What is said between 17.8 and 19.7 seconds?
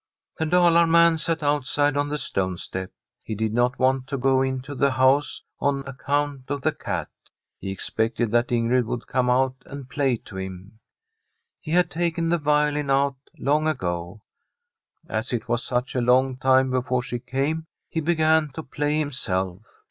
he began to play himself.